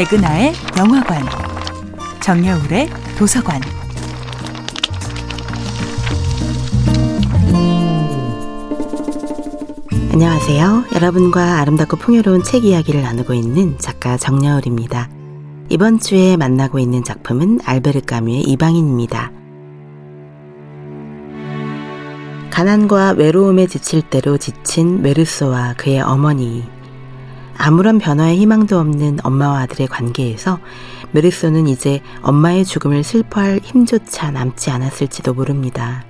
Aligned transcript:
백은하의 0.00 0.54
영화관, 0.78 1.22
정여울의 2.22 2.88
도서관. 3.18 3.60
안녕하세요. 10.10 10.84
여러분과 10.94 11.58
아름답고 11.58 11.98
풍요로운 11.98 12.42
책 12.44 12.64
이야기를 12.64 13.02
나누고 13.02 13.34
있는 13.34 13.76
작가 13.76 14.16
정여울입니다. 14.16 15.10
이번 15.68 15.98
주에 15.98 16.38
만나고 16.38 16.78
있는 16.78 17.04
작품은 17.04 17.60
알베르 17.62 18.00
까뮤의 18.06 18.40
이방인입니다. 18.44 19.30
가난과 22.50 23.16
외로움에 23.18 23.66
지칠 23.66 24.00
대로 24.00 24.38
지친 24.38 25.02
메르소와 25.02 25.74
그의 25.76 26.00
어머니. 26.00 26.79
아무런 27.62 27.98
변화의 27.98 28.38
희망도 28.38 28.78
없는 28.78 29.18
엄마와 29.22 29.60
아들의 29.60 29.86
관계에서 29.88 30.58
메르소는 31.12 31.68
이제 31.68 32.00
엄마의 32.22 32.64
죽음을 32.64 33.04
슬퍼할 33.04 33.60
힘조차 33.62 34.30
남지 34.30 34.70
않았을지도 34.70 35.34
모릅니다. 35.34 36.02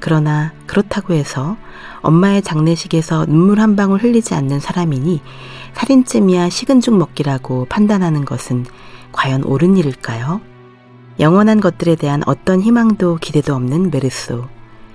그러나 0.00 0.52
그렇다고 0.66 1.14
해서 1.14 1.56
엄마의 2.00 2.42
장례식에서 2.42 3.26
눈물 3.26 3.60
한 3.60 3.76
방울 3.76 4.02
흘리지 4.02 4.34
않는 4.34 4.58
사람이니 4.58 5.22
살인쯤이야 5.74 6.50
식은 6.50 6.80
죽 6.80 6.96
먹기라고 6.96 7.66
판단하는 7.66 8.24
것은 8.24 8.66
과연 9.12 9.44
옳은 9.44 9.76
일일까요? 9.76 10.40
영원한 11.20 11.60
것들에 11.60 11.94
대한 11.94 12.22
어떤 12.26 12.60
희망도 12.60 13.18
기대도 13.20 13.54
없는 13.54 13.92
메르소. 13.92 14.46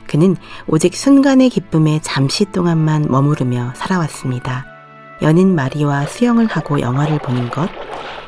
그는 0.06 0.36
오직 0.68 0.98
순간의 0.98 1.50
기쁨에 1.50 2.02
잠시 2.04 2.44
동안만 2.44 3.08
머무르며 3.10 3.72
살아왔습니다. 3.78 4.77
연인 5.22 5.56
마리와 5.56 6.06
수영을 6.06 6.48
하고 6.48 6.80
영화를 6.80 7.20
보는 7.20 7.50
것, 7.50 7.70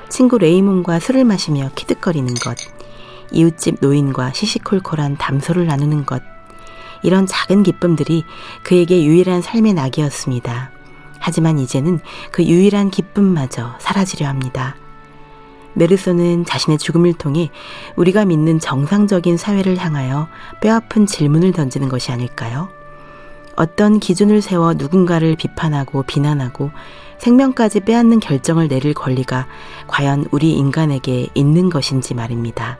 친구 0.09 0.38
레이몬과 0.38 1.00
술을 1.00 1.23
마시며 1.23 1.69
키득거리는 1.75 2.33
것, 2.36 2.58
이웃집 3.31 3.77
노인과 3.81 4.33
시시콜콜한 4.33 5.17
담소를 5.17 5.67
나누는 5.67 6.05
것, 6.05 6.22
이런 7.03 7.25
작은 7.25 7.64
기쁨들이 7.64 8.25
그에게 8.64 9.03
유일한 9.05 9.41
삶의 9.41 9.73
낙이었습니다. 9.73 10.72
하지만 11.19 11.59
이제는 11.59 11.99
그 12.31 12.44
유일한 12.44 12.89
기쁨마저 12.89 13.75
사라지려 13.80 14.27
합니다. 14.27 14.75
메르소는 15.73 16.45
자신의 16.45 16.77
죽음을 16.77 17.14
통해 17.14 17.49
우리가 17.95 18.25
믿는 18.25 18.59
정상적인 18.59 19.38
사회를 19.38 19.77
향하여 19.77 20.27
뼈아픈 20.61 21.05
질문을 21.05 21.52
던지는 21.52 21.89
것이 21.89 22.11
아닐까요? 22.11 22.69
어떤 23.59 23.99
기준을 23.99 24.41
세워 24.41 24.73
누군가를 24.73 25.35
비판하고 25.35 26.03
비난하고 26.03 26.71
생명까지 27.17 27.81
빼앗는 27.81 28.21
결정을 28.21 28.69
내릴 28.69 28.93
권리가 28.93 29.47
과연 29.85 30.27
우리 30.31 30.53
인간에게 30.53 31.27
있는 31.35 31.69
것인지 31.69 32.13
말입니다. 32.13 32.77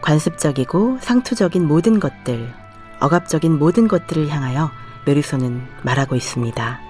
관습적이고 0.00 0.98
상투적인 1.00 1.66
모든 1.66 1.98
것들, 1.98 2.54
억압적인 3.00 3.58
모든 3.58 3.88
것들을 3.88 4.28
향하여 4.28 4.70
메르소는 5.04 5.66
말하고 5.82 6.14
있습니다. 6.14 6.80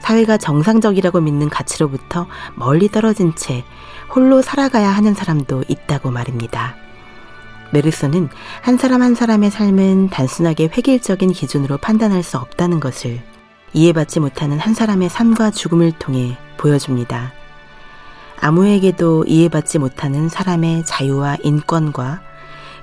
사회가 0.00 0.36
정상적이라고 0.36 1.22
믿는 1.22 1.48
가치로부터 1.48 2.26
멀리 2.54 2.90
떨어진 2.90 3.34
채 3.34 3.64
홀로 4.14 4.42
살아가야 4.42 4.90
하는 4.90 5.14
사람도 5.14 5.64
있다고 5.68 6.10
말입니다. 6.10 6.76
메르소는 7.72 8.28
한 8.62 8.76
사람 8.76 9.02
한 9.02 9.14
사람의 9.14 9.50
삶은 9.50 10.10
단순하게 10.10 10.70
획일적인 10.76 11.32
기준으로 11.32 11.78
판단할 11.78 12.22
수 12.22 12.38
없다는 12.38 12.80
것을 12.80 13.20
이해받지 13.72 14.20
못하는 14.20 14.58
한 14.58 14.74
사람의 14.74 15.08
삶과 15.08 15.50
죽음을 15.50 15.92
통해 15.92 16.36
보여줍니다. 16.56 17.32
아무에게도 18.40 19.24
이해받지 19.26 19.78
못하는 19.78 20.28
사람의 20.28 20.84
자유와 20.84 21.38
인권과 21.42 22.20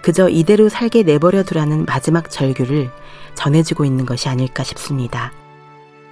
그저 0.02 0.28
이대로 0.28 0.68
살게 0.68 1.04
내버려 1.04 1.44
두라는 1.44 1.86
마지막 1.86 2.30
절규를 2.30 2.92
전해주고 3.36 3.86
있는 3.86 4.06
것이 4.06 4.28
아닐까 4.28 4.64
싶습니다. 4.64 5.32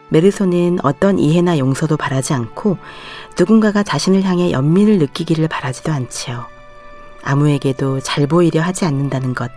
메르소는 0.10 0.80
어떤 0.84 1.20
이해나 1.20 1.58
용서도 1.58 1.98
바라지 1.98 2.34
않고 2.34 2.78
누군가가 3.38 3.84
자신을 3.84 4.24
향해 4.24 4.52
연민을 4.52 4.98
느끼기를 4.98 5.48
바라지도 5.48 5.92
않지요. 5.92 6.46
아무에게도 7.24 8.00
잘 8.02 8.28
보이려 8.28 8.62
하지 8.62 8.86
않는다는 8.86 9.34
것. 9.34 9.52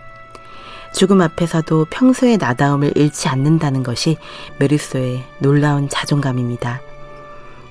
죽음 0.93 1.21
앞에서도 1.21 1.87
평소의 1.89 2.37
나다움을 2.37 2.93
잃지 2.95 3.27
않는다는 3.27 3.83
것이 3.83 4.17
메르소의 4.59 5.23
놀라운 5.39 5.89
자존감입니다. 5.89 6.81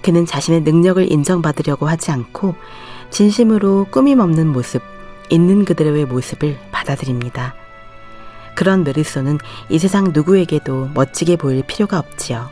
그는 0.02 0.26
자신의 0.26 0.60
능력을 0.60 1.10
인정받으려고 1.10 1.88
하지 1.88 2.10
않고 2.10 2.54
진심으로 3.10 3.86
꾸밈 3.90 4.20
없는 4.20 4.48
모습, 4.48 4.82
있는 5.30 5.64
그대로의 5.64 6.04
모습을 6.04 6.58
받아들입니다. 6.70 7.54
그런 8.54 8.84
메르소는 8.84 9.38
이 9.70 9.78
세상 9.78 10.12
누구에게도 10.12 10.90
멋지게 10.94 11.36
보일 11.36 11.62
필요가 11.62 11.98
없지요. 11.98 12.50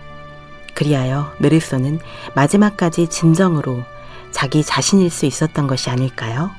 그리하여 0.74 1.32
메르소는 1.38 2.00
마지막까지 2.34 3.08
진정으로 3.08 3.82
자기 4.30 4.64
자신일 4.64 5.10
수 5.10 5.26
있었던 5.26 5.66
것이 5.66 5.90
아닐까요? 5.90 6.50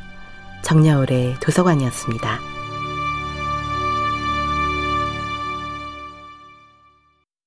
정여울의 0.64 1.36
도서관이었습니다. 1.40 2.40